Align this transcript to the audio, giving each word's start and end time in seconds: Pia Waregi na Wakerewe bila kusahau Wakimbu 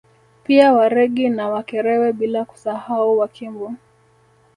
Pia 0.43 0.73
Waregi 0.73 1.29
na 1.29 1.49
Wakerewe 1.49 2.13
bila 2.13 2.45
kusahau 2.45 3.17
Wakimbu 3.17 3.75